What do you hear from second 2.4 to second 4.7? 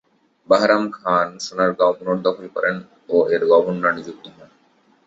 করেন ও এর গভর্নর নিযুক্ত হন।